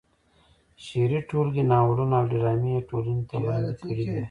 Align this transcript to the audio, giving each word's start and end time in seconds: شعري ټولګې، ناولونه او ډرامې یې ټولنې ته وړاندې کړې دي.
شعري 0.83 1.19
ټولګې، 1.29 1.63
ناولونه 1.71 2.13
او 2.19 2.25
ډرامې 2.31 2.69
یې 2.75 2.81
ټولنې 2.89 3.23
ته 3.29 3.35
وړاندې 3.43 3.73
کړې 3.79 4.03
دي. 4.09 4.17